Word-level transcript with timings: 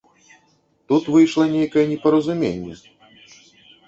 Тут 0.91 1.03
выйшла 1.15 1.45
нейкае 1.55 1.83
непаразуменне. 1.91 2.73